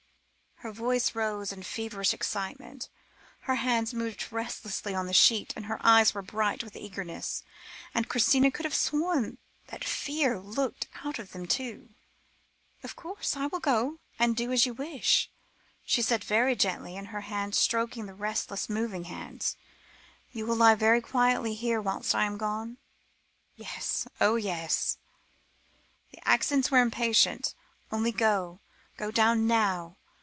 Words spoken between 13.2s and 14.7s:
I will go and do as